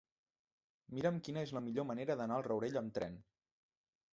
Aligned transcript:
Mira'm 0.95 1.19
quina 1.27 1.43
és 1.49 1.53
la 1.57 1.63
millor 1.65 1.87
manera 1.91 2.15
d'anar 2.23 2.41
al 2.41 2.47
Rourell 2.49 2.81
amb 2.83 2.97
tren. 2.99 3.21